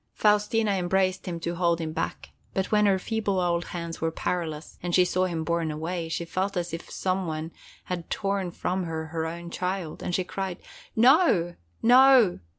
[0.15, 4.79] Faustina embraced him to hold him back, and when her feeble old hands were powerless
[4.81, 7.51] and she saw him borne away, she felt as if some one
[7.83, 10.57] had torn from her her own child, and she cried:
[10.95, 11.53] "No,
[11.83, 12.39] no!